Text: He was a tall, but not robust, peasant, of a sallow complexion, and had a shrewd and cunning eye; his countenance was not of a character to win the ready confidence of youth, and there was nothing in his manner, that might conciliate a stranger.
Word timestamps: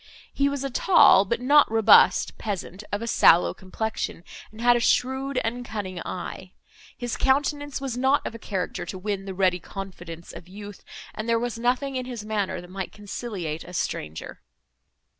He 0.33 0.49
was 0.49 0.63
a 0.63 0.71
tall, 0.71 1.25
but 1.25 1.39
not 1.41 1.69
robust, 1.71 2.39
peasant, 2.39 2.83
of 2.91 3.03
a 3.03 3.07
sallow 3.07 3.53
complexion, 3.53 4.23
and 4.51 4.59
had 4.59 4.75
a 4.75 4.79
shrewd 4.79 5.39
and 5.43 5.63
cunning 5.63 6.01
eye; 6.03 6.53
his 6.97 7.15
countenance 7.15 7.79
was 7.79 7.95
not 7.99 8.25
of 8.25 8.33
a 8.33 8.39
character 8.39 8.83
to 8.83 8.97
win 8.97 9.25
the 9.25 9.35
ready 9.35 9.59
confidence 9.59 10.33
of 10.33 10.47
youth, 10.47 10.83
and 11.13 11.29
there 11.29 11.37
was 11.37 11.59
nothing 11.59 11.95
in 11.97 12.07
his 12.07 12.25
manner, 12.25 12.59
that 12.61 12.71
might 12.71 12.91
conciliate 12.91 13.63
a 13.63 13.73
stranger. 13.73 14.41